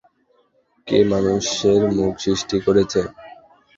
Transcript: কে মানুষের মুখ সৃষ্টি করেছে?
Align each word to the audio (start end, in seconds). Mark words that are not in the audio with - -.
কে 0.87 0.97
মানুষের 1.11 1.81
মুখ 1.97 2.13
সৃষ্টি 2.19 2.57
করেছে? 2.65 3.01